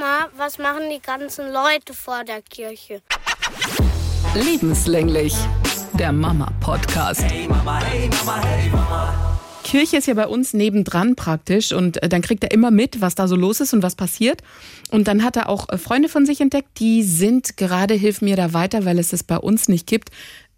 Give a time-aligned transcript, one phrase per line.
[0.00, 3.02] Mama, was machen die ganzen Leute vor der Kirche?
[4.34, 5.34] Lebenslänglich,
[5.92, 7.22] der Mama-Podcast.
[7.22, 9.38] Hey Mama, hey Mama, hey Mama.
[9.62, 13.14] Kirche ist ja bei uns nebendran praktisch und äh, dann kriegt er immer mit, was
[13.14, 14.42] da so los ist und was passiert.
[14.90, 18.36] Und dann hat er auch äh, Freunde von sich entdeckt, die sind gerade, hilf mir
[18.36, 20.10] da weiter, weil es es bei uns nicht gibt,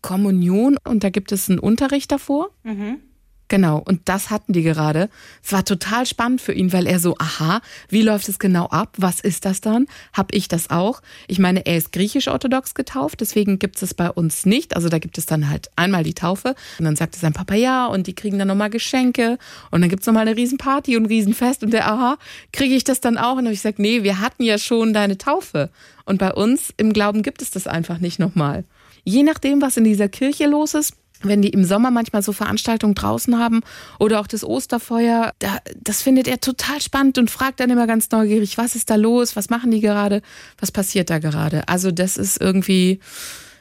[0.03, 2.51] Kommunion und da gibt es einen Unterricht davor.
[2.63, 3.01] Mhm.
[3.49, 5.11] Genau, und das hatten die gerade.
[5.45, 8.95] Es war total spannend für ihn, weil er so, aha, wie läuft es genau ab?
[8.97, 9.87] Was ist das dann?
[10.15, 11.03] Hab ich das auch?
[11.29, 14.75] Ich meine, er ist griechisch-orthodox getauft, deswegen gibt es es bei uns nicht.
[14.75, 17.87] Also da gibt es dann halt einmal die Taufe und dann sagte sein Papa ja
[17.87, 19.39] und die kriegen dann nochmal Geschenke
[19.71, 22.17] und dann gibt's nochmal eine Riesenparty und ein Riesenfest und der, aha,
[22.53, 23.33] kriege ich das dann auch?
[23.33, 25.71] Und dann habe ich gesagt, nee, wir hatten ja schon deine Taufe.
[26.05, 28.65] Und bei uns im Glauben gibt es das einfach nicht nochmal.
[29.05, 30.95] Je nachdem, was in dieser Kirche los ist,
[31.25, 33.61] wenn die im Sommer manchmal so Veranstaltungen draußen haben
[33.99, 38.11] oder auch das Osterfeuer, da, das findet er total spannend und fragt dann immer ganz
[38.11, 40.23] neugierig, was ist da los, was machen die gerade,
[40.59, 41.69] was passiert da gerade.
[41.69, 43.01] Also das ist irgendwie,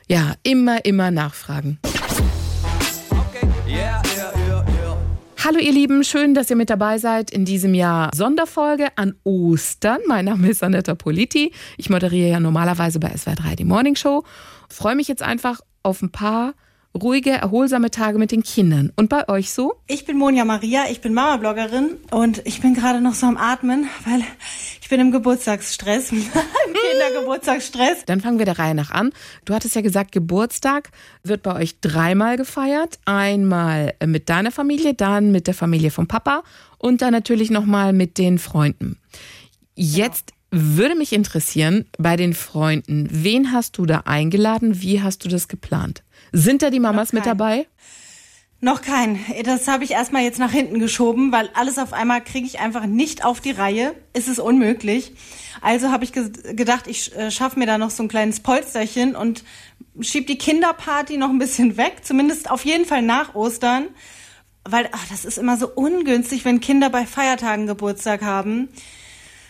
[0.08, 1.80] ja, immer, immer nachfragen.
[5.44, 9.98] Hallo ihr Lieben, schön, dass ihr mit dabei seid in diesem Jahr Sonderfolge an Ostern.
[10.08, 11.52] Mein Name ist Anetta Politi.
[11.78, 14.24] Ich moderiere ja normalerweise bei SWR3 die Morning Show.
[14.70, 16.54] Freue mich jetzt einfach auf ein paar
[17.00, 18.92] ruhige, erholsame Tage mit den Kindern.
[18.96, 19.76] Und bei euch so?
[19.88, 23.88] Ich bin Monja Maria, ich bin Mama-Bloggerin und ich bin gerade noch so am Atmen,
[24.06, 24.24] weil
[24.82, 26.24] ich bin im Geburtstagsstress, im
[26.92, 28.06] Kindergeburtstagsstress.
[28.06, 29.12] Dann fangen wir der Reihe nach an.
[29.46, 30.92] Du hattest ja gesagt, Geburtstag
[31.24, 33.00] wird bei euch dreimal gefeiert.
[33.06, 36.44] Einmal mit deiner Familie, dann mit der Familie vom Papa
[36.78, 38.98] und dann natürlich nochmal mit den Freunden.
[39.76, 44.82] Jetzt würde mich interessieren, bei den Freunden, wen hast du da eingeladen?
[44.82, 46.04] Wie hast du das geplant?
[46.32, 47.68] Sind da die Mamas mit dabei?
[48.64, 49.20] Noch kein.
[49.44, 52.86] Das habe ich erstmal jetzt nach hinten geschoben, weil alles auf einmal kriege ich einfach
[52.86, 53.96] nicht auf die Reihe.
[54.14, 55.14] Es ist unmöglich.
[55.62, 59.16] Also habe ich ge gedacht, ich äh, schaffe mir da noch so ein kleines Polsterchen
[59.16, 59.44] und
[60.00, 63.88] schieb die Kinderparty noch ein bisschen weg, zumindest auf jeden Fall nach Ostern.
[64.64, 68.70] Weil ach, das ist immer so ungünstig, wenn Kinder bei Feiertagen Geburtstag haben.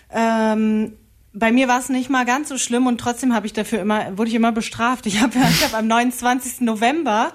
[0.09, 0.93] Ähm,
[1.33, 4.17] bei mir war es nicht mal ganz so schlimm und trotzdem habe ich dafür immer,
[4.17, 5.05] wurde ich immer bestraft.
[5.05, 6.61] Ich habe ich hab am 29.
[6.61, 7.33] November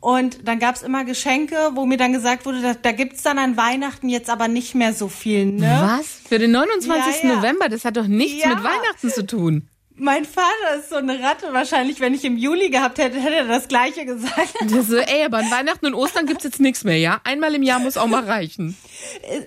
[0.00, 3.56] und dann gab's immer Geschenke, wo mir dann gesagt wurde, da, da gibt's dann an
[3.56, 5.46] Weihnachten jetzt aber nicht mehr so viel.
[5.46, 5.78] Ne?
[5.98, 6.20] Was?
[6.28, 7.22] Für den 29.
[7.22, 7.36] Ja, ja.
[7.36, 7.68] November?
[7.68, 8.50] Das hat doch nichts Ja.
[8.50, 9.68] mit Weihnachten zu tun.
[10.00, 11.52] Mein Vater ist so eine Ratte.
[11.52, 14.54] Wahrscheinlich, wenn ich im Juli gehabt hätte, hätte er das Gleiche gesagt.
[14.70, 17.20] Das so, ey, aber an Weihnachten und Ostern gibt's jetzt nichts mehr, ja?
[17.24, 18.76] Einmal im Jahr muss auch mal reichen.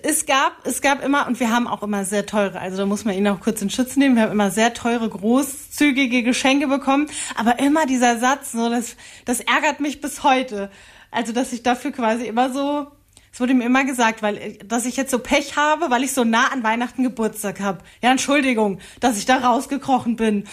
[0.04, 3.06] Es gab, es gab immer, und wir haben auch immer sehr teure, also da muss
[3.06, 7.08] man ihn auch kurz in Schutz nehmen, wir haben immer sehr teure, großzügige Geschenke bekommen,
[7.36, 8.96] aber immer dieser Satz, so, das,
[9.26, 10.70] das ärgert mich bis heute.
[11.12, 12.88] Also, dass ich dafür quasi immer so,
[13.34, 16.26] es wurde mir immer gesagt, weil, dass ich jetzt so Pech habe, weil ich so
[16.26, 17.80] nah an Weihnachten Geburtstag habe.
[18.04, 20.44] Ja, Entschuldigung, dass ich da rausgekrochen bin.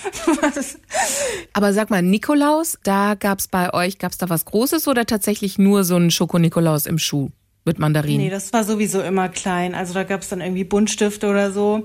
[1.52, 5.82] Aber sag mal, Nikolaus, da gab's bei euch, gab's da was Großes oder tatsächlich nur
[5.82, 7.30] so einen Schoko-Nikolaus im Schuh
[7.64, 8.26] mit Mandarinen?
[8.26, 9.74] Nee, das war sowieso immer klein.
[9.74, 11.84] Also da gab's dann irgendwie Buntstifte oder so.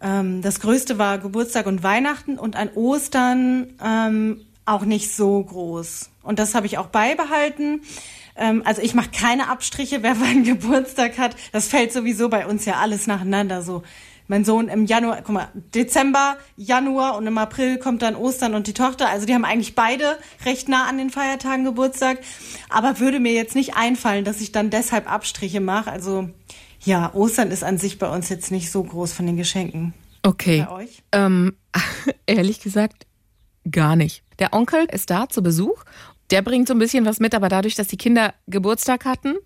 [0.00, 6.10] Ähm, das Größte war Geburtstag und Weihnachten und an Ostern ähm, auch nicht so groß.
[6.22, 7.80] Und das habe ich auch beibehalten.
[8.38, 11.36] Ähm, also ich mache keine Abstriche, wer wann Geburtstag hat.
[11.52, 13.82] Das fällt sowieso bei uns ja alles nacheinander so.
[14.30, 18.66] Mein Sohn im Januar, guck mal, Dezember, Januar und im April kommt dann Ostern und
[18.66, 19.08] die Tochter.
[19.08, 22.18] Also die haben eigentlich beide recht nah an den Feiertagen Geburtstag.
[22.68, 25.90] Aber würde mir jetzt nicht einfallen, dass ich dann deshalb Abstriche mache.
[25.90, 26.28] Also
[26.84, 29.94] ja, Ostern ist an sich bei uns jetzt nicht so groß von den Geschenken.
[30.22, 30.66] Okay.
[30.68, 31.02] Bei euch?
[31.12, 31.56] Ähm,
[32.26, 33.06] ehrlich gesagt,
[33.70, 34.22] gar nicht.
[34.38, 35.84] Der Onkel ist da zu Besuch.
[36.30, 39.36] Der bringt so ein bisschen was mit, aber dadurch, dass die Kinder Geburtstag hatten,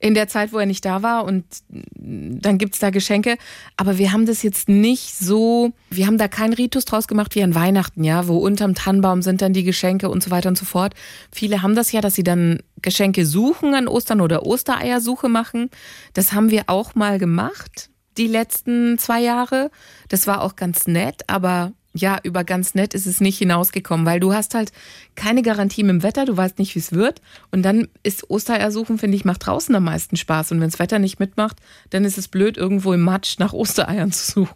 [0.00, 3.36] in der Zeit, wo er nicht da war und dann gibt's da Geschenke.
[3.76, 7.42] Aber wir haben das jetzt nicht so, wir haben da keinen Ritus draus gemacht wie
[7.42, 10.64] an Weihnachten, ja, wo unterm Tannenbaum sind dann die Geschenke und so weiter und so
[10.64, 10.94] fort.
[11.32, 15.68] Viele haben das ja, dass sie dann Geschenke suchen an Ostern oder Ostereiersuche machen.
[16.14, 19.70] Das haben wir auch mal gemacht, die letzten zwei Jahre.
[20.08, 24.20] Das war auch ganz nett, aber ja, über ganz nett ist es nicht hinausgekommen, weil
[24.20, 24.72] du hast halt
[25.14, 27.20] keine Garantie mit dem Wetter, du weißt nicht, wie es wird.
[27.50, 30.52] Und dann ist Ostereiersuchen, finde ich, macht draußen am meisten Spaß.
[30.52, 31.56] Und wenn das Wetter nicht mitmacht,
[31.90, 34.54] dann ist es blöd, irgendwo im Matsch nach Ostereiern zu suchen.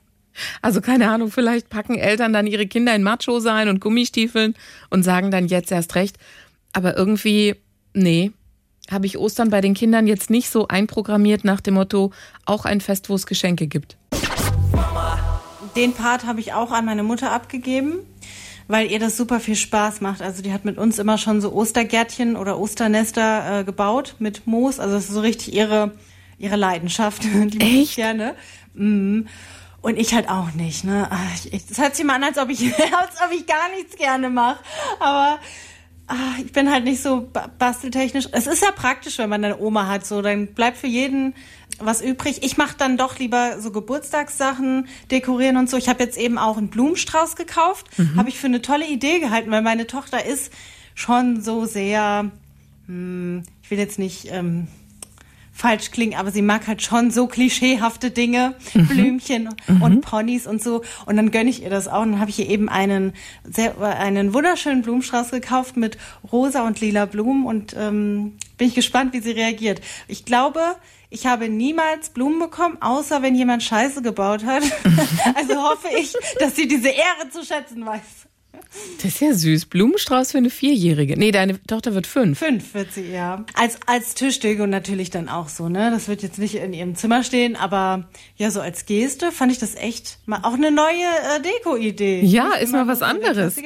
[0.63, 4.55] Also keine Ahnung, vielleicht packen Eltern dann ihre Kinder in Matschhose ein und Gummistiefeln
[4.89, 6.17] und sagen dann jetzt erst recht.
[6.73, 7.57] Aber irgendwie,
[7.93, 8.33] nee,
[8.91, 12.13] habe ich Ostern bei den Kindern jetzt nicht so einprogrammiert nach dem Motto,
[12.47, 13.97] auch ein Fest, wo es Geschenke gibt.
[15.77, 18.01] Den Part habe ich auch an meine Mutter abgegeben,
[18.69, 20.21] weil ihr das super viel Spaß macht.
[20.21, 24.81] Also die hat mit uns immer schon so Ostergärtchen oder Osternester äh, gebaut mit Moos.
[24.81, 25.93] Also das ist so richtig ihre,
[26.39, 27.25] ihre Leidenschaft.
[27.35, 27.97] Die ich Echt?
[27.97, 28.35] gerne.
[28.75, 29.29] Mhm.
[29.81, 31.09] Und ich halt auch nicht, ne?
[31.51, 34.61] Es hört sich mal an, als ob ich, als ob ich gar nichts gerne mache.
[35.01, 35.41] Aber
[36.07, 37.29] ach, ich bin halt nicht so
[37.59, 38.29] basteltechnisch.
[38.31, 41.35] Es ist ja praktisch, wenn man eine Oma hat, so dann bleibt für jeden
[41.79, 42.43] was übrig.
[42.43, 45.77] Ich mache dann doch lieber so Geburtstagssachen, dekorieren und so.
[45.77, 47.87] Ich habe jetzt eben auch einen Blumenstrauß gekauft.
[47.99, 48.17] Mhm.
[48.17, 50.53] Habe ich für eine tolle Idee gehalten, weil meine Tochter ist
[50.95, 52.31] schon so sehr,
[52.87, 54.69] hm, ich will jetzt nicht ähm,
[55.53, 58.87] falsch klingen, aber sie mag halt schon so klischeehafte Dinge, mhm.
[58.89, 59.83] Blümchen mhm.
[59.83, 60.83] und Ponys und so.
[61.07, 62.03] Und dann gönne ich ihr das auch.
[62.03, 63.13] Und dann habe ich ihr eben einen
[63.45, 65.99] sehr, einen wunderschönen Blumenstrauß gekauft mit
[66.31, 69.81] rosa und lila Blumen und ähm, bin ich gespannt, wie sie reagiert.
[70.09, 70.61] Ich glaube,
[71.13, 74.63] ich habe niemals Blumen bekommen, außer wenn jemand Scheiße gebaut hat.
[75.35, 78.01] also hoffe ich, dass sie diese Ehre zu schätzen weiß.
[79.03, 79.67] Das ist ja süß.
[79.67, 81.19] Blumenstrauß für eine Vierjährige.
[81.19, 82.39] Nee, deine Tochter wird fünf.
[82.39, 83.45] Fünf wird sie, ja.
[83.55, 85.91] Als, als Tischdeko natürlich dann auch so, ne?
[85.91, 89.59] Das wird jetzt nicht in ihrem Zimmer stehen, aber ja, so als Geste fand ich
[89.59, 91.05] das echt mal auch eine neue
[91.37, 92.23] äh, Deko-Idee.
[92.23, 93.57] Ja, ist mal was anderes.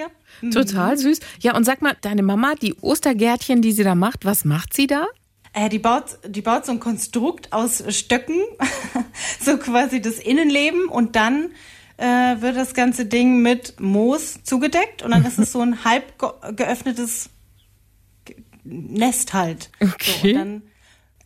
[0.40, 0.50] Mhm.
[0.50, 1.20] Total süß.
[1.40, 4.88] Ja, und sag mal, deine Mama, die Ostergärtchen, die sie da macht, was macht sie
[4.88, 5.06] da?
[5.56, 8.42] Äh, die, baut, die baut so ein Konstrukt aus Stöcken,
[9.40, 11.48] so quasi das Innenleben und dann
[11.96, 16.04] äh, wird das ganze Ding mit Moos zugedeckt und dann ist es so ein halb
[16.54, 17.30] geöffnetes
[18.64, 19.70] Nest halt.
[19.80, 19.94] Okay.
[20.20, 20.62] So, und dann,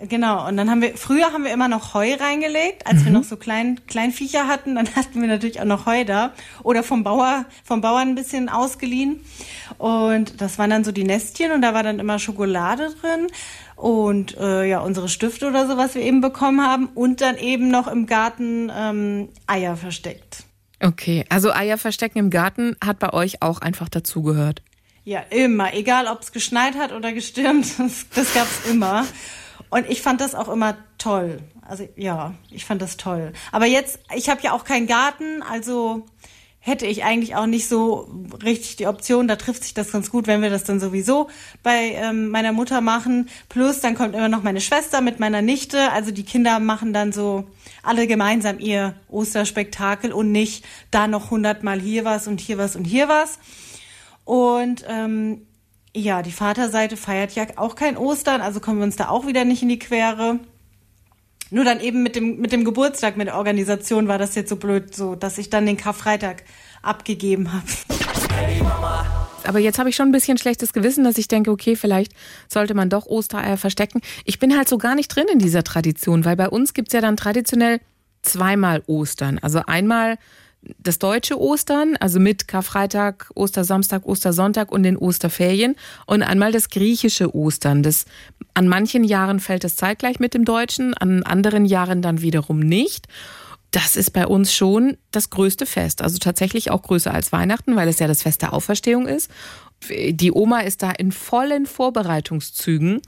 [0.09, 3.07] genau, und dann haben wir, früher haben wir immer noch Heu reingelegt, als mhm.
[3.07, 6.35] wir noch so klein, klein Viecher hatten, dann hatten wir natürlich auch noch Heu da
[6.63, 9.25] oder vom Bauer, vom Bauern ein bisschen ausgeliehen.
[9.77, 13.27] Und das waren dann so die Nestchen und da war dann immer Schokolade drin
[13.81, 17.71] und äh, ja unsere Stifte oder so, was wir eben bekommen haben und dann eben
[17.71, 20.45] noch im Garten ähm, Eier versteckt.
[20.83, 24.63] Okay, also Eier verstecken im Garten hat bei euch auch einfach dazugehört.
[25.05, 25.75] Ja, immer.
[25.75, 29.07] Egal, ob es geschneit hat oder gestürmt, das, das gab's immer.
[29.71, 31.39] Und ich fand das auch immer toll.
[31.63, 33.33] Also ja, ich fand das toll.
[33.53, 36.07] Aber jetzt, ich habe ja auch keinen Garten, also
[36.61, 38.09] hätte ich eigentlich auch nicht so
[38.45, 39.27] richtig die Option.
[39.27, 41.29] Da trifft sich das ganz gut, wenn wir das dann sowieso
[41.63, 43.31] bei ähm, meiner Mutter machen.
[43.49, 45.91] Plus dann kommt immer noch meine Schwester mit meiner Nichte.
[45.91, 47.45] Also die Kinder machen dann so
[47.83, 52.85] alle gemeinsam ihr Osterspektakel und nicht da noch hundertmal hier was und hier was und
[52.85, 53.39] hier was.
[54.25, 55.47] Und ähm,
[55.97, 59.45] ja, die Vaterseite feiert ja auch kein Ostern, also kommen wir uns da auch wieder
[59.45, 60.39] nicht in die Quere.
[61.51, 64.57] Nur dann eben mit dem, mit dem Geburtstag, mit der Organisation war das jetzt so
[64.57, 66.45] blöd, so, dass ich dann den Karfreitag
[66.81, 67.67] abgegeben habe.
[69.45, 72.13] Aber jetzt habe ich schon ein bisschen schlechtes Gewissen, dass ich denke, okay, vielleicht
[72.49, 74.01] sollte man doch Ostereier verstecken.
[74.25, 77.01] Ich bin halt so gar nicht drin in dieser Tradition, weil bei uns gibt's ja
[77.01, 77.81] dann traditionell
[78.23, 79.39] zweimal Ostern.
[79.39, 80.19] Also einmal
[80.79, 85.77] das deutsche Ostern, also mit Karfreitag, Ostersamstag, Ostersonntag und den Osterferien
[86.07, 87.83] und einmal das griechische Ostern.
[87.83, 88.05] Das
[88.55, 93.07] an manchen Jahren fällt es zeitgleich mit dem deutschen, an anderen Jahren dann wiederum nicht.
[93.71, 97.89] Das ist bei uns schon das größte Fest, also tatsächlich auch größer als Weihnachten, weil
[97.89, 99.31] es ja das Fest der Auferstehung ist.
[99.89, 103.01] Die Oma ist da in vollen Vorbereitungszügen.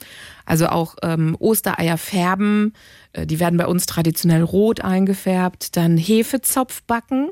[0.45, 2.73] Also auch ähm, Ostereier färben,
[3.13, 5.77] äh, die werden bei uns traditionell rot eingefärbt.
[5.77, 7.31] Dann Hefezopf backen,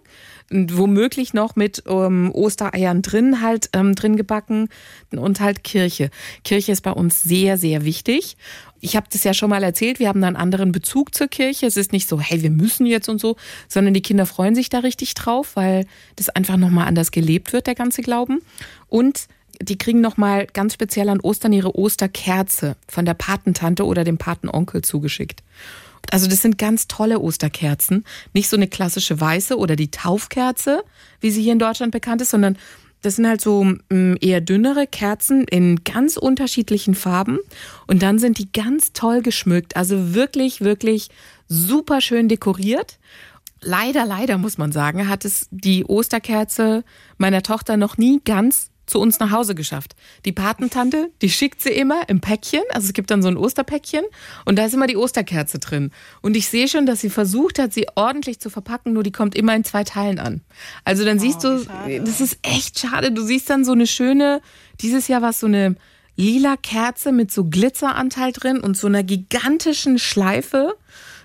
[0.51, 4.69] womöglich noch mit ähm, Ostereiern drin halt ähm, drin gebacken
[5.11, 6.11] und halt Kirche.
[6.45, 8.37] Kirche ist bei uns sehr sehr wichtig.
[8.81, 11.67] Ich habe das ja schon mal erzählt, wir haben da einen anderen Bezug zur Kirche.
[11.67, 13.37] Es ist nicht so, hey, wir müssen jetzt und so,
[13.69, 15.87] sondern die Kinder freuen sich da richtig drauf, weil
[16.17, 18.41] das einfach nochmal anders gelebt wird, der ganze Glauben.
[18.89, 19.27] Und
[19.61, 24.83] die kriegen nochmal ganz speziell an Ostern ihre Osterkerze von der Patentante oder dem Patenonkel
[24.83, 25.43] zugeschickt.
[26.11, 28.05] Also das sind ganz tolle Osterkerzen.
[28.33, 30.83] Nicht so eine klassische weiße oder die Taufkerze,
[31.21, 32.57] wie sie hier in Deutschland bekannt ist, sondern
[33.03, 37.39] das sind halt so mm, eher dünnere Kerzen in ganz unterschiedlichen Farben.
[37.87, 39.77] Und dann sind die ganz toll geschmückt.
[39.77, 41.09] Also wirklich, wirklich
[41.49, 42.99] super schön dekoriert.
[43.63, 46.85] Leider, leider muss man sagen, hat es die Osterkerze
[47.19, 49.97] meiner Tochter noch nie ganz zu uns nach Hause geschafft.
[50.25, 54.05] Die Patentante, die schickt sie immer im Päckchen, also es gibt dann so ein Osterpäckchen
[54.45, 55.91] und da ist immer die Osterkerze drin.
[56.21, 59.35] Und ich sehe schon, dass sie versucht hat, sie ordentlich zu verpacken, nur die kommt
[59.35, 60.43] immer in zwei Teilen an.
[60.85, 62.01] Also dann oh, siehst du, schade.
[62.01, 63.13] das ist echt schade.
[63.13, 64.43] Du siehst dann so eine schöne,
[64.81, 65.77] dieses Jahr war es so eine
[66.17, 70.77] lila Kerze mit so Glitzeranteil drin und so einer gigantischen Schleife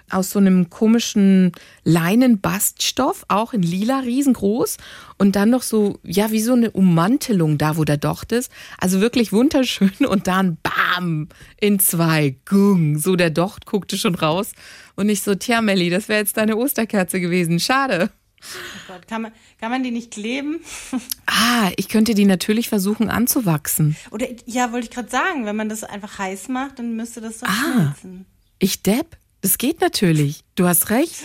[0.09, 1.51] aus so einem komischen
[1.83, 4.77] Leinenbaststoff, auch in lila, riesengroß.
[5.17, 8.51] Und dann noch so, ja, wie so eine Ummantelung da, wo der Docht ist.
[8.77, 9.91] Also wirklich wunderschön.
[10.07, 12.97] Und dann, bam, in zwei, gung.
[12.97, 14.51] So der Docht guckte schon raus.
[14.95, 17.59] Und ich so, tja, Melli, das wäre jetzt deine Osterkerze gewesen.
[17.59, 18.11] Schade.
[18.41, 20.59] Oh Gott, kann man, kann man die nicht kleben?
[21.37, 23.97] Ah, ich könnte die natürlich versuchen anzuwachsen.
[24.11, 27.39] Oder, ja, wollte ich gerade sagen, wenn man das einfach heiß macht, dann müsste das
[27.39, 28.25] doch ah, schmelzen.
[28.59, 29.17] Ich depp?
[29.45, 30.43] Das geht natürlich.
[30.55, 31.21] Du hast recht.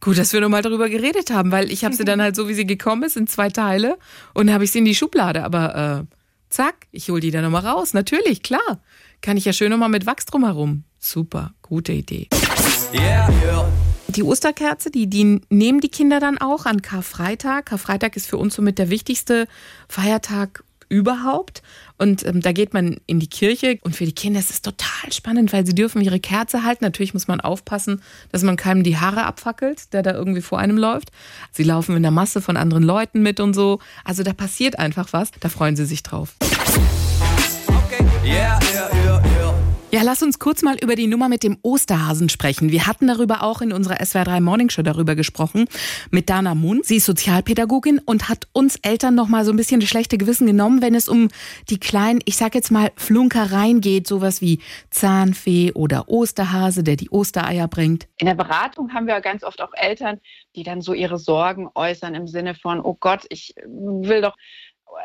[0.00, 2.54] Gut, dass wir nochmal darüber geredet haben, weil ich habe sie dann halt so, wie
[2.54, 3.98] sie gekommen ist, in zwei Teile
[4.34, 5.44] und dann habe ich sie in die Schublade.
[5.44, 6.16] Aber äh,
[6.50, 7.94] zack, ich hole die dann nochmal raus.
[7.94, 8.82] Natürlich, klar.
[9.20, 10.82] Kann ich ja schön nochmal mit Wachs drumherum.
[10.98, 12.26] Super, gute Idee.
[12.92, 13.72] Yeah, yeah.
[14.08, 17.66] Die Osterkerze, die, die nehmen die Kinder dann auch an Karfreitag.
[17.66, 19.46] Karfreitag ist für uns somit der wichtigste
[19.88, 21.62] Feiertag überhaupt.
[21.96, 23.78] Und ähm, da geht man in die Kirche.
[23.82, 26.84] Und für die Kinder ist es total spannend, weil sie dürfen ihre Kerze halten.
[26.84, 30.76] Natürlich muss man aufpassen, dass man keinem die Haare abfackelt, der da irgendwie vor einem
[30.76, 31.10] läuft.
[31.50, 33.78] Sie laufen in der Masse von anderen Leuten mit und so.
[34.04, 35.30] Also da passiert einfach was.
[35.40, 36.34] Da freuen sie sich drauf.
[37.68, 38.58] Okay, yeah.
[39.94, 42.72] Ja, lass uns kurz mal über die Nummer mit dem Osterhasen sprechen.
[42.72, 45.66] Wir hatten darüber auch in unserer SWR3 Morning Show darüber gesprochen
[46.10, 46.86] mit Dana Mund.
[46.86, 50.46] Sie ist Sozialpädagogin und hat uns Eltern noch mal so ein bisschen das schlechte Gewissen
[50.46, 51.28] genommen, wenn es um
[51.68, 57.10] die kleinen, ich sag jetzt mal Flunkereien geht, sowas wie Zahnfee oder Osterhase, der die
[57.10, 58.08] Ostereier bringt.
[58.16, 60.20] In der Beratung haben wir ganz oft auch Eltern,
[60.56, 64.38] die dann so ihre Sorgen äußern im Sinne von, oh Gott, ich will doch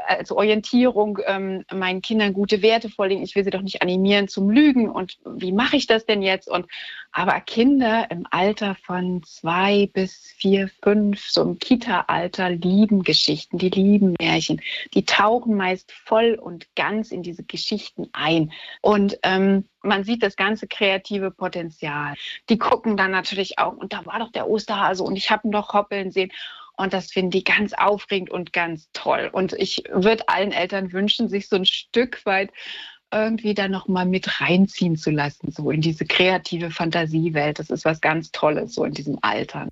[0.08, 3.24] als Orientierung ähm, meinen Kindern gute Werte vorlegen.
[3.24, 4.90] Ich will sie doch nicht animieren zum Lügen.
[4.90, 6.50] Und wie mache ich das denn jetzt?
[6.50, 6.68] Und
[7.12, 13.70] aber Kinder im Alter von zwei bis vier, fünf, so im Kita-Alter, lieben Geschichten, die
[13.70, 14.62] lieben Märchen.
[14.94, 18.52] Die tauchen meist voll und ganz in diese Geschichten ein.
[18.82, 22.14] Und ähm, man sieht das ganze kreative Potenzial.
[22.50, 25.52] Die gucken dann natürlich auch, und da war doch der Osterhase und ich habe ihn
[25.52, 26.32] doch hoppeln sehen.
[26.78, 29.30] Und das finden die ganz aufregend und ganz toll.
[29.32, 32.52] Und ich würde allen Eltern wünschen, sich so ein Stück weit
[33.12, 37.60] irgendwie da noch mal mit reinziehen zu lassen, so in diese kreative Fantasiewelt.
[37.60, 39.68] Das ist was ganz Tolles, so in diesem Alter.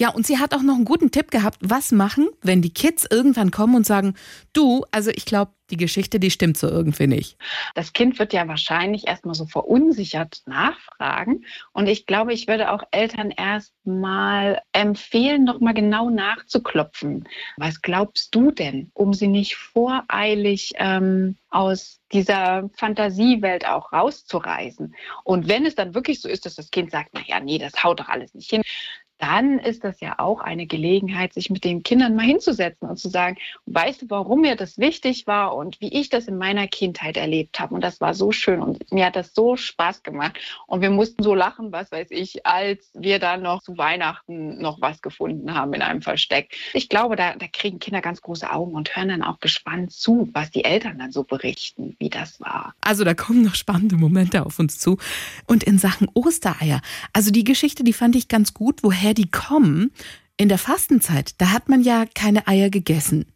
[0.00, 1.58] Ja, und sie hat auch noch einen guten Tipp gehabt.
[1.60, 4.14] Was machen, wenn die Kids irgendwann kommen und sagen,
[4.54, 7.36] du, also ich glaube, die Geschichte, die stimmt so irgendwie nicht.
[7.74, 11.44] Das Kind wird ja wahrscheinlich erstmal so verunsichert nachfragen.
[11.72, 17.28] Und ich glaube, ich würde auch Eltern erstmal empfehlen, nochmal genau nachzuklopfen.
[17.58, 24.94] Was glaubst du denn, um sie nicht voreilig ähm, aus dieser Fantasiewelt auch rauszureißen?
[25.24, 27.84] Und wenn es dann wirklich so ist, dass das Kind sagt, na ja, nee, das
[27.84, 28.62] haut doch alles nicht hin,
[29.20, 33.10] dann ist das ja auch eine Gelegenheit, sich mit den Kindern mal hinzusetzen und zu
[33.10, 33.36] sagen,
[33.66, 37.60] weißt du, warum mir das wichtig war und wie ich das in meiner Kindheit erlebt
[37.60, 37.74] habe.
[37.74, 40.38] Und das war so schön und mir hat das so Spaß gemacht.
[40.66, 44.80] Und wir mussten so lachen, was weiß ich, als wir dann noch zu Weihnachten noch
[44.80, 46.56] was gefunden haben in einem Versteck.
[46.72, 50.30] Ich glaube, da, da kriegen Kinder ganz große Augen und hören dann auch gespannt zu,
[50.32, 52.74] was die Eltern dann so berichten, wie das war.
[52.80, 54.96] Also da kommen noch spannende Momente auf uns zu.
[55.46, 56.80] Und in Sachen Ostereier,
[57.12, 59.92] also die Geschichte, die fand ich ganz gut, woher die kommen.
[60.36, 63.26] In der Fastenzeit, da hat man ja keine Eier gegessen.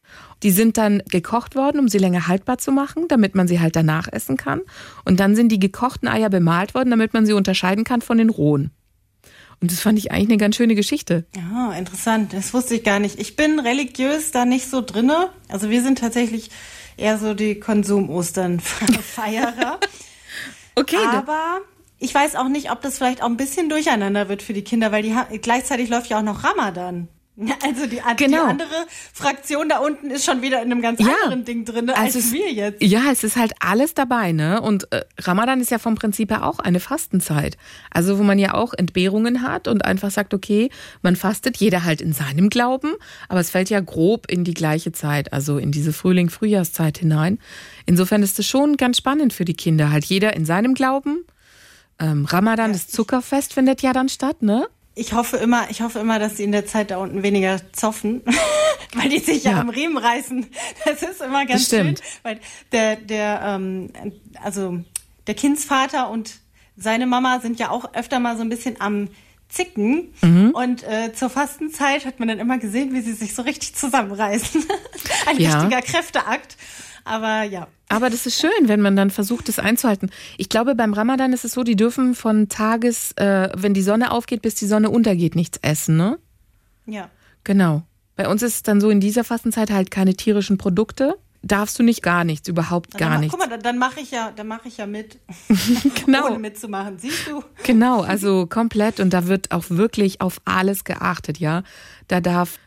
[0.43, 3.77] Die sind dann gekocht worden, um sie länger haltbar zu machen, damit man sie halt
[3.77, 4.61] danach essen kann.
[5.05, 8.31] Und dann sind die gekochten Eier bemalt worden, damit man sie unterscheiden kann von den
[8.31, 8.71] rohen.
[9.61, 11.25] Und das fand ich eigentlich eine ganz schöne Geschichte.
[11.37, 12.33] Ja, interessant.
[12.33, 13.19] Das wusste ich gar nicht.
[13.19, 15.31] Ich bin religiös da nicht so drinne.
[15.49, 16.51] Also wir sind tatsächlich
[16.97, 19.79] eher so die Konsum-Ostern-Feierer.
[20.77, 21.61] Okay, Aber
[22.05, 24.93] ich weiß auch nicht, ob das vielleicht auch ein bisschen durcheinander wird für die Kinder,
[24.93, 27.09] weil die gleichzeitig läuft ja auch noch Ramadan.
[27.65, 28.45] Also die, die Genau.
[28.45, 28.69] andere
[29.13, 31.09] Fraktion da unten ist schon wieder in einem ganz Ja.
[31.25, 32.81] anderen Ding drin als es- wir jetzt.
[32.81, 34.61] Ja, es ist halt alles dabei, ne?
[34.61, 37.57] Und äh, Ramadan ist ja vom Prinzip her auch eine Fastenzeit.
[37.91, 40.71] Also wo man ja auch Entbehrungen hat und einfach sagt, okay,
[41.03, 42.93] man fastet, jeder halt in seinem Glauben,
[43.29, 47.41] aber es fällt ja grob in die gleiche Zeit, also in diese Frühling-Frühjahrszeit hinein.
[47.85, 51.25] Insofern ist es schon ganz spannend für die Kinder, halt jeder in seinem Glauben.
[51.99, 54.67] Ähm, Ramadan, das Zuckerfest findet ja dann statt, ne?
[54.97, 58.23] Ich hoffe immer, ich hoffe immer, dass sie in der Zeit da unten weniger zoffen,
[58.95, 59.61] weil die sich ja, Ja.
[59.61, 60.47] am Riemen reißen.
[60.85, 62.39] Das ist immer ganz schön, weil
[62.73, 63.91] der, der, ähm,
[64.43, 64.79] also
[65.27, 66.35] der Kindsvater und
[66.77, 69.09] seine Mama sind ja auch öfter mal so ein bisschen am
[69.49, 70.13] Zicken.
[70.23, 70.51] Mhm.
[70.51, 74.65] Und äh, zur Fastenzeit hat man dann immer gesehen, wie sie sich so richtig zusammenreißen.
[75.27, 75.59] Ein Ja.
[75.61, 76.57] richtiger Kräfteakt.
[77.05, 77.69] Aber ja.
[77.95, 80.11] Aber das ist schön, wenn man dann versucht, das einzuhalten.
[80.37, 84.11] Ich glaube, beim Ramadan ist es so, die dürfen von Tages, äh, wenn die Sonne
[84.11, 86.19] aufgeht, bis die Sonne untergeht, nichts essen, ne?
[86.87, 87.09] Ja.
[87.45, 87.83] Genau.
[88.17, 91.15] Bei uns ist es dann so in dieser Fastenzeit halt keine tierischen Produkte.
[91.43, 93.37] Darfst du nicht gar nichts, überhaupt gar dann, nichts.
[93.37, 95.19] Guck mal, dann, dann mache ich ja, dann mache ich ja mit,
[96.05, 96.27] Genau.
[96.29, 96.99] ohne mitzumachen.
[96.99, 97.45] Siehst du?
[97.65, 101.63] Genau, also komplett und da wird auch wirklich auf alles geachtet, ja.
[102.09, 102.59] Da darf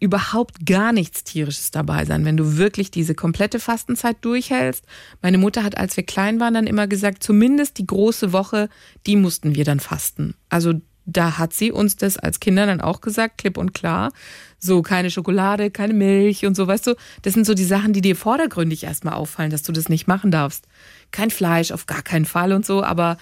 [0.00, 4.84] überhaupt gar nichts tierisches dabei sein, wenn du wirklich diese komplette Fastenzeit durchhältst.
[5.22, 8.68] Meine Mutter hat, als wir klein waren, dann immer gesagt, zumindest die große Woche,
[9.06, 10.34] die mussten wir dann fasten.
[10.48, 14.12] Also da hat sie uns das als Kinder dann auch gesagt, klipp und klar.
[14.58, 18.00] So keine Schokolade, keine Milch und so, weißt du, das sind so die Sachen, die
[18.00, 20.66] dir vordergründig erstmal auffallen, dass du das nicht machen darfst.
[21.10, 23.16] Kein Fleisch, auf gar keinen Fall und so, aber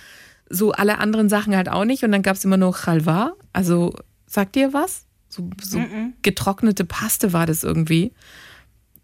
[0.51, 2.03] so alle anderen Sachen halt auch nicht.
[2.03, 3.95] Und dann gab's immer nur Chalwa, also
[4.31, 5.07] Sagt dir was?
[5.31, 5.81] So, so
[6.23, 8.13] getrocknete Paste war das irgendwie.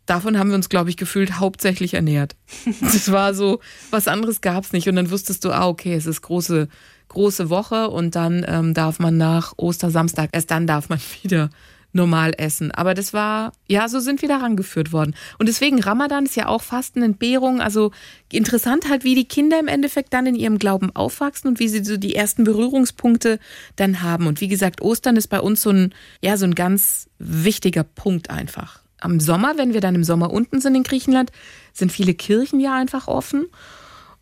[0.06, 2.36] Davon haben wir uns, glaube ich, gefühlt hauptsächlich ernährt.
[2.80, 4.88] Das war so, was anderes gab's nicht.
[4.88, 6.68] Und dann wusstest du, ah, okay, es ist große,
[7.08, 11.50] große Woche und dann ähm, darf man nach Ostersamstag, erst dann darf man wieder
[11.96, 12.70] normal essen.
[12.70, 15.16] Aber das war, ja, so sind wir da rangeführt worden.
[15.38, 17.60] Und deswegen, Ramadan ist ja auch Fasten, Entbehrung.
[17.60, 17.90] Also
[18.30, 21.82] interessant halt, wie die Kinder im Endeffekt dann in ihrem Glauben aufwachsen und wie sie
[21.82, 23.40] so die ersten Berührungspunkte
[23.74, 24.28] dann haben.
[24.28, 28.30] Und wie gesagt, Ostern ist bei uns so ein, ja, so ein ganz wichtiger Punkt
[28.30, 28.80] einfach.
[29.00, 31.32] Am Sommer, wenn wir dann im Sommer unten sind in Griechenland,
[31.72, 33.46] sind viele Kirchen ja einfach offen.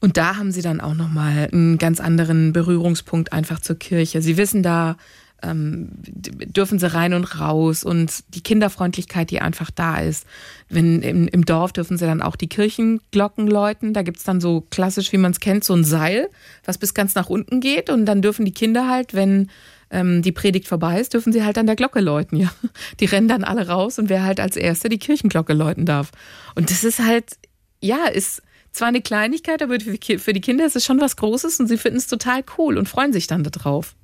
[0.00, 4.20] Und da haben sie dann auch nochmal einen ganz anderen Berührungspunkt einfach zur Kirche.
[4.20, 4.96] Sie wissen da,
[5.44, 10.26] ähm, dürfen sie rein und raus und die Kinderfreundlichkeit, die einfach da ist.
[10.68, 13.92] Wenn im, im Dorf dürfen sie dann auch die Kirchenglocken läuten.
[13.92, 16.28] Da gibt's dann so klassisch, wie man es kennt, so ein Seil,
[16.64, 17.90] was bis ganz nach unten geht.
[17.90, 19.50] Und dann dürfen die Kinder halt, wenn
[19.90, 22.36] ähm, die Predigt vorbei ist, dürfen sie halt an der Glocke läuten.
[22.36, 22.52] Ja,
[23.00, 26.10] die rennen dann alle raus und wer halt als Erster die Kirchenglocke läuten darf.
[26.54, 27.36] Und das ist halt,
[27.80, 31.68] ja, ist zwar eine Kleinigkeit, aber für die Kinder ist es schon was Großes und
[31.68, 33.94] sie finden es total cool und freuen sich dann darauf.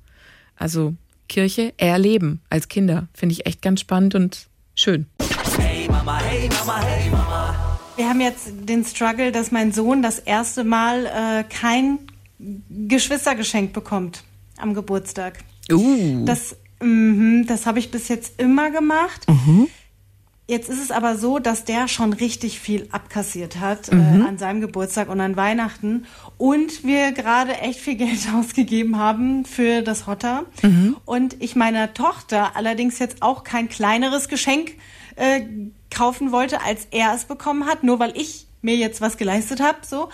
[0.55, 0.95] Also
[1.31, 5.05] Kirche erleben als Kinder finde ich echt ganz spannend und schön.
[5.57, 7.79] Hey Mama, hey Mama, hey Mama.
[7.95, 11.99] Wir haben jetzt den Struggle, dass mein Sohn das erste Mal äh, kein
[12.69, 14.25] Geschwistergeschenk bekommt
[14.57, 15.39] am Geburtstag.
[15.71, 16.25] Uh.
[16.25, 19.25] Das, mhm, das habe ich bis jetzt immer gemacht.
[20.51, 24.59] Jetzt ist es aber so, dass der schon richtig viel abkassiert hat äh, an seinem
[24.59, 26.03] Geburtstag und an Weihnachten.
[26.37, 30.43] Und wir gerade echt viel Geld ausgegeben haben für das Hotter.
[31.05, 34.73] Und ich meiner Tochter allerdings jetzt auch kein kleineres Geschenk
[35.15, 35.43] äh,
[35.89, 39.77] kaufen wollte, als er es bekommen hat, nur weil ich mir jetzt was geleistet habe,
[39.83, 40.09] so.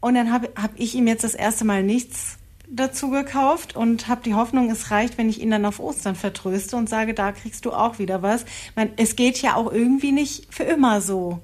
[0.00, 2.38] Und dann habe hab ich ihm jetzt das erste Mal nichts
[2.70, 6.76] dazu gekauft und habe die Hoffnung, es reicht, wenn ich ihn dann auf Ostern vertröste
[6.76, 8.44] und sage, da kriegst du auch wieder was.
[8.76, 11.40] Mein, es geht ja auch irgendwie nicht für immer so.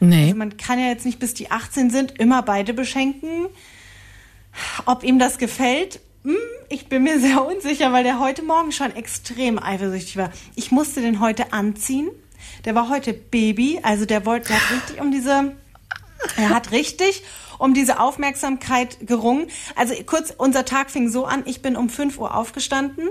[0.00, 0.24] Nee.
[0.24, 3.46] Also man kann ja jetzt nicht, bis die 18 sind, immer beide beschenken.
[4.86, 6.36] Ob ihm das gefällt, hm,
[6.68, 10.30] ich bin mir sehr unsicher, weil der heute Morgen schon extrem eifersüchtig war.
[10.54, 12.10] Ich musste den heute anziehen.
[12.64, 15.52] Der war heute Baby, also der wollte, der hat richtig um diese,
[16.36, 17.22] er hat richtig
[17.58, 19.46] um diese Aufmerksamkeit gerungen.
[19.76, 23.08] Also kurz, unser Tag fing so an, ich bin um 5 Uhr aufgestanden,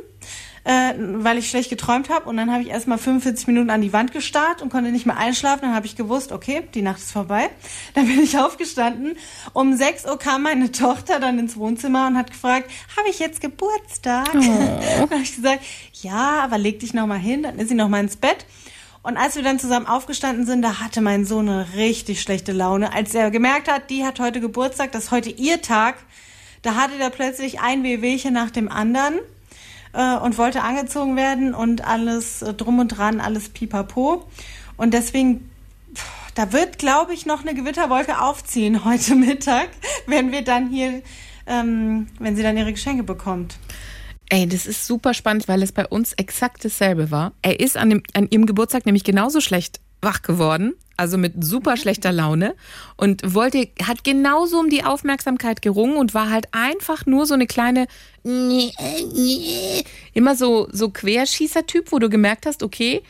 [0.63, 3.93] äh, weil ich schlecht geträumt habe und dann habe ich erstmal 45 Minuten an die
[3.93, 5.61] Wand gestarrt und konnte nicht mehr einschlafen.
[5.63, 7.49] Dann habe ich gewusst, okay, die Nacht ist vorbei.
[7.93, 9.17] Dann bin ich aufgestanden.
[9.53, 13.41] Um 6 Uhr kam meine Tochter dann ins Wohnzimmer und hat gefragt, habe ich jetzt
[13.41, 14.31] Geburtstag?
[14.33, 15.63] Dann habe ich gesagt,
[16.01, 17.43] ja, aber leg dich noch mal hin.
[17.43, 18.45] Dann ist sie noch mal ins Bett.
[19.03, 22.93] Und als wir dann zusammen aufgestanden sind, da hatte mein Sohn eine richtig schlechte Laune.
[22.93, 25.97] Als er gemerkt hat, die hat heute Geburtstag, das ist heute ihr Tag,
[26.61, 29.15] da hatte er plötzlich ein Wehwehchen nach dem anderen
[29.91, 34.23] äh, und wollte angezogen werden und alles äh, drum und dran, alles pipapo.
[34.77, 35.49] Und deswegen,
[36.33, 39.67] da wird, glaube ich, noch eine Gewitterwolke aufziehen heute Mittag,
[40.07, 41.01] wenn wir dann hier,
[41.45, 43.57] ähm, wenn sie dann ihre Geschenke bekommt.
[44.33, 47.33] Ey, das ist super spannend, weil es bei uns exakt dasselbe war.
[47.43, 51.77] Er ist an, dem, an ihrem Geburtstag nämlich genauso schlecht wach geworden, also mit super
[51.77, 52.55] schlechter Laune
[52.97, 57.45] und wollte, hat genauso um die Aufmerksamkeit gerungen und war halt einfach nur so eine
[57.45, 57.85] kleine,
[60.13, 63.03] immer so, so Querschießer-Typ, wo du gemerkt hast, okay,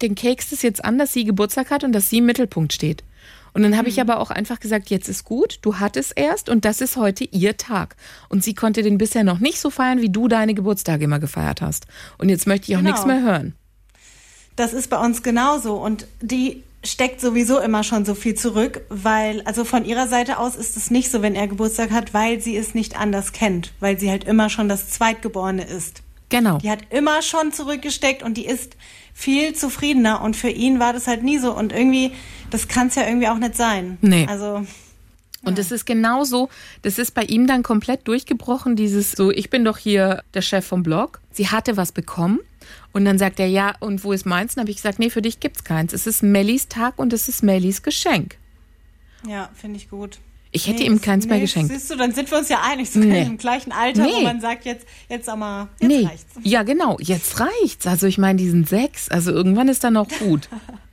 [0.00, 3.02] den kekst es jetzt an, dass sie Geburtstag hat und dass sie im Mittelpunkt steht.
[3.52, 6.64] Und dann habe ich aber auch einfach gesagt, jetzt ist gut, du hattest erst und
[6.64, 7.96] das ist heute ihr Tag.
[8.28, 11.60] Und sie konnte den bisher noch nicht so feiern, wie du deine Geburtstage immer gefeiert
[11.62, 11.86] hast.
[12.18, 12.90] Und jetzt möchte ich auch Genau.
[12.92, 13.54] nichts mehr hören.
[14.56, 19.42] Das ist bei uns genauso und die steckt sowieso immer schon so viel zurück, weil,
[19.42, 22.56] also von ihrer Seite aus ist es nicht so, wenn er Geburtstag hat, weil sie
[22.56, 26.02] es nicht anders kennt, weil sie halt immer schon das Zweitgeborene ist.
[26.28, 26.58] Genau.
[26.58, 28.76] Die hat immer schon zurückgesteckt und die ist
[29.18, 32.12] viel zufriedener und für ihn war das halt nie so und irgendwie,
[32.50, 33.98] das kann es ja irgendwie auch nicht sein.
[34.00, 34.26] Nee.
[34.28, 34.64] Also,
[35.42, 36.48] Und das ist genauso,
[36.82, 40.64] das ist bei ihm dann komplett durchgebrochen, dieses so, ich bin doch hier der Chef
[40.64, 41.20] vom Blog.
[41.32, 42.38] Sie hatte was bekommen
[42.92, 44.54] und dann sagt er, ja, und wo ist meins?
[44.54, 45.92] Dann habe ich gesagt, nee, für dich gibt's keins.
[45.92, 48.36] Es ist Mellis Tag und es ist Mellis Geschenk.
[49.26, 50.20] ja, finde ich gut.
[50.50, 51.70] Ich hätte Nee, ihm keins mehr nee, geschenkt.
[51.72, 53.22] Siehst du, dann sind wir uns ja einig, sogar Nee.
[53.26, 54.22] im gleichen Alter, wo Nee.
[54.22, 56.06] man sagt, jetzt, jetzt aber, jetzt nee.
[56.06, 56.34] reicht's.
[56.42, 57.86] Ja, genau, jetzt reicht's.
[57.86, 60.48] Also ich meine, die sind sechs, also irgendwann ist dann auch gut.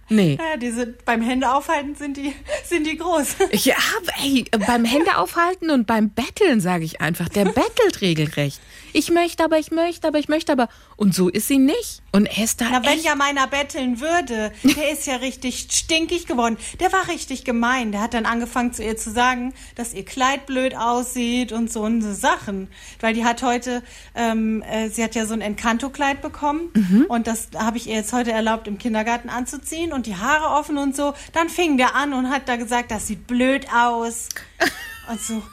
[0.10, 0.38] Nee.
[0.52, 2.34] Ja, die sind, beim Händeaufhalten sind die,
[2.65, 3.38] sind die groß.
[3.63, 3.76] Ja,
[4.24, 8.60] ey, beim Hände aufhalten und beim Betteln sage ich einfach, der bettelt regelrecht.
[8.96, 10.70] Ich möchte aber, ich möchte aber, ich möchte aber.
[10.96, 12.02] Und so ist sie nicht.
[12.14, 16.28] Und er ist da Na, wenn ja meiner betteln würde, der ist ja richtig stinkig
[16.28, 16.58] geworden.
[16.80, 17.92] Der war richtig gemein.
[17.92, 21.84] Der hat dann angefangen zu ihr zu sagen, dass ihr Kleid blöd aussieht und so
[21.84, 22.70] eine Sachen.
[23.02, 23.84] Weil die hat heute,
[24.16, 27.06] ähm, äh, sie hat ja so ein Encanto-Kleid bekommen Mhm.
[27.10, 30.78] und das habe ich ihr jetzt heute erlaubt, im Kindergarten anzuziehen und die Haare offen
[30.78, 31.14] und so.
[31.34, 34.30] Dann fing der an und hat da gesagt, das sieht blöd aus.
[35.08, 35.44] Und so,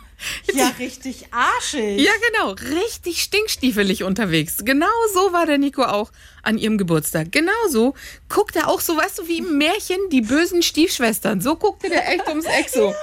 [0.52, 2.00] ja, richtig arschig.
[2.00, 2.52] Ja, genau.
[2.52, 4.58] Richtig stinkstiefelig unterwegs.
[4.64, 6.10] Genau so war der Nico auch
[6.42, 7.32] an ihrem Geburtstag.
[7.32, 7.94] Genau so
[8.28, 11.40] guckt er auch so, weißt du, wie im Märchen die bösen Stiefschwestern.
[11.40, 12.94] So guckte der echt ums Eck so.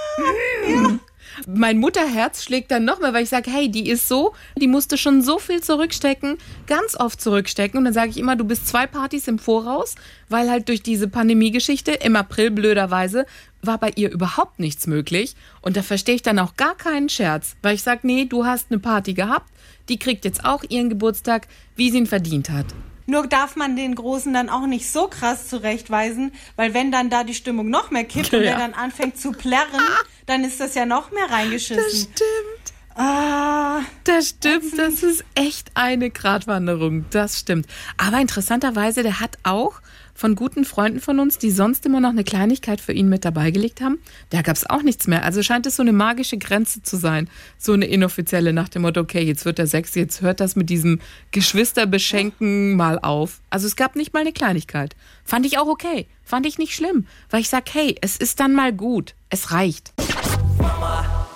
[0.68, 1.00] Mm.
[1.48, 4.98] Mein Mutterherz schlägt dann noch mehr, weil ich sage, hey, die ist so, die musste
[4.98, 7.78] schon so viel zurückstecken, ganz oft zurückstecken.
[7.78, 9.96] Und dann sage ich immer, du bist zwei Partys im Voraus,
[10.30, 13.26] weil halt durch diese Pandemiegeschichte im April blöderweise
[13.62, 15.36] war bei ihr überhaupt nichts möglich.
[15.62, 18.68] Und da verstehe ich dann auch gar keinen Scherz, weil ich sage, nee, du hast
[18.70, 19.52] eine Party gehabt,
[19.90, 22.68] die kriegt jetzt auch ihren Geburtstag, wie sie ihn verdient hat.
[23.10, 27.24] Nur darf man den Großen dann auch nicht so krass zurechtweisen, weil wenn dann da
[27.24, 28.52] die Stimmung noch mehr kippt und Ja.
[28.52, 29.82] der dann anfängt zu plärren,
[30.28, 31.90] dann ist das ja noch mehr reingeschissen.
[31.90, 32.74] stimmt.
[32.96, 37.06] Ah, Das stimmt, das ist echt eine Gratwanderung.
[37.12, 37.66] Das stimmt.
[37.98, 39.82] Aber interessanterweise, der hat auch
[40.20, 43.52] von guten Freunden von uns, die sonst immer noch eine Kleinigkeit für ihn mit dabei
[43.52, 44.00] gelegt haben,
[44.32, 45.24] da gab es auch nichts mehr.
[45.24, 47.30] Also scheint es so eine magische Grenze zu sein.
[47.58, 50.70] So eine inoffizielle nach dem Motto, okay, jetzt wird er sechs, jetzt hört das mit
[50.70, 51.00] diesem
[51.32, 53.40] Geschwisterbeschenken mal auf.
[53.50, 54.94] Also es gab nicht mal eine Kleinigkeit.
[55.24, 56.06] Fand ich auch okay.
[56.22, 57.08] Fand ich nicht schlimm.
[57.30, 59.16] Weil ich sag, hey, es ist dann mal gut.
[59.30, 59.94] Es reicht.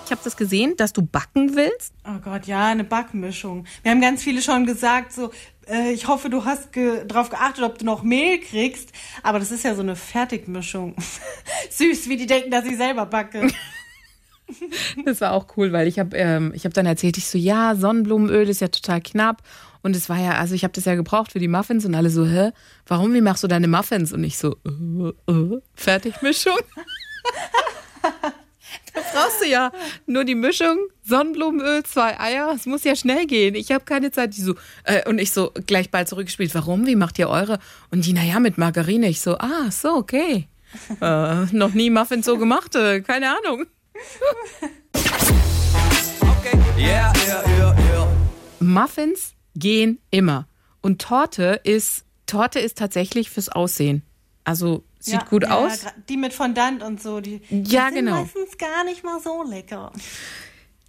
[0.05, 1.93] Ich habe das gesehen, dass du backen willst.
[2.05, 3.65] oh Gott, ja, eine Backmischung.
[3.81, 5.31] Wir haben ganz viele schon gesagt, so,
[5.67, 8.89] äh, ich hoffe, du hast ge drauf geachtet, ob du noch Mehl kriegst.
[9.21, 10.95] Aber das ist ja so eine Fertigmischung.
[11.69, 13.47] Süß, wie die denken, dass ich selber backe.
[15.05, 17.75] Das war auch cool, weil ich habe ähm, ich hab dann erzählt, ich so, ja,
[17.75, 19.41] Sonnenblumenöl ist ja total knapp.
[19.81, 22.09] Und es war ja, also ich habe das ja gebraucht für die Muffins und alle
[22.09, 22.51] so, hä,
[22.85, 24.13] warum, wie machst du deine Muffins?
[24.13, 26.57] Und ich so, äh, äh, Fertigmischung.
[28.93, 29.71] da brauchst du ja
[30.05, 33.55] nur die Mischung, Sonnenblumenöl, zwei Eier, es muss ja schnell gehen.
[33.55, 34.35] Ich habe keine Zeit.
[34.35, 37.59] Die so, äh, und ich so gleich bald zurückgespielt, warum, wie macht ihr eure?
[37.91, 39.09] Und die, naja, mit Margarine.
[39.09, 40.47] Ich so, ah, so, okay.
[41.01, 43.67] Äh, noch nie Muffins so gemacht, äh, keine Ahnung.
[46.21, 48.07] Okay, yeah, yeah, yeah, yeah.
[48.59, 50.47] Muffins gehen immer.
[50.81, 54.01] Und Torte ist, Torte ist tatsächlich fürs Aussehen.
[54.45, 55.85] Also sieht Ja, gut ja, aus.
[56.07, 58.21] Die mit Fondant und so, die, die Ja, sind genau.
[58.21, 59.91] meistens gar nicht mal so lecker.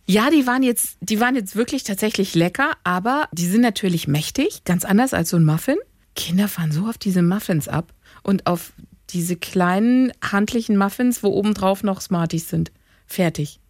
[0.07, 4.65] Ja, die waren jetzt, die waren jetzt wirklich tatsächlich lecker, aber die sind natürlich mächtig,
[4.65, 5.77] ganz anders als so ein Muffin.
[6.15, 8.73] Kinder fahren so auf diese Muffins ab und auf
[9.11, 12.71] diese kleinen handlichen Muffins, wo obendrauf noch Smarties sind.
[13.07, 13.61] Fertig.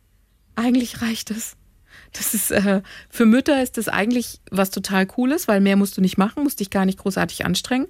[0.56, 1.56] Eigentlich reicht es.
[2.12, 6.00] Das ist äh, für Mütter ist das eigentlich was total cooles, weil mehr musst du
[6.00, 7.86] nicht machen, musst dich gar nicht großartig anstrengen.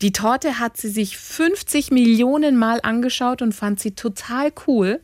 [0.00, 5.00] Die Torte hat sie sich 50 Millionen Mal angeschaut und fand sie total cool,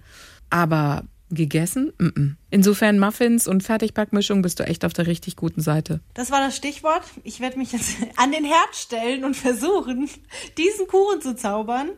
[0.50, 1.92] aber gegessen?
[1.98, 2.34] Mm -mm.
[2.50, 6.00] Insofern Muffins und Fertigbackmischung bist du echt auf der richtig guten Seite.
[6.14, 7.02] Das war das Stichwort.
[7.24, 10.08] Ich werde mich jetzt an den Herd stellen und versuchen,
[10.56, 11.90] diesen Kuchen zu zaubern.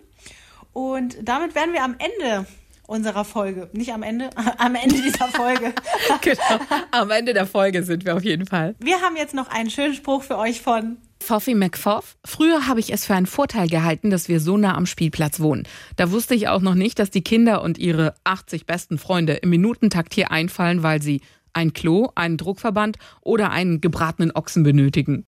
[0.73, 2.47] Und damit wären wir am Ende
[2.87, 3.68] unserer Folge.
[3.72, 5.72] Nicht am Ende, am Ende dieser Folge.
[6.20, 6.61] Genau.
[6.90, 8.75] Am Ende der Folge sind wir auf jeden Fall.
[8.81, 12.16] Wir haben jetzt noch einen schönen Spruch für euch von Foffy McFoff.
[12.25, 15.64] Früher habe ich es für einen Vorteil gehalten, dass wir so nah am Spielplatz wohnen.
[15.96, 19.51] Da wusste ich auch noch nicht, dass die Kinder und ihre 80 besten Freunde im
[19.51, 21.20] Minutentakt hier einfallen, weil sie
[21.53, 25.27] ein Klo, einen Druckverband oder einen gebratenen Ochsen benötigen.